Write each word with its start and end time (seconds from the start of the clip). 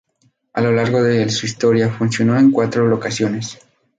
A 0.55 0.61
lo 0.61 0.71
largo 0.71 1.03
de 1.03 1.29
su 1.29 1.45
historia 1.45 1.91
funcionó 1.93 2.35
en 2.39 2.49
cuatro 2.49 2.87
locaciones. 2.87 3.59